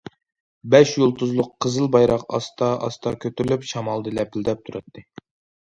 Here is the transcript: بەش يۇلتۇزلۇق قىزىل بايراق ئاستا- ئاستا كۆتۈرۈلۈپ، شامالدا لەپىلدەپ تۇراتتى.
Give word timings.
بەش 0.75 0.93
يۇلتۇزلۇق 1.01 1.51
قىزىل 1.65 1.91
بايراق 1.97 2.25
ئاستا- 2.39 2.71
ئاستا 2.87 3.13
كۆتۈرۈلۈپ، 3.27 3.71
شامالدا 3.75 4.15
لەپىلدەپ 4.21 4.65
تۇراتتى. 4.71 5.07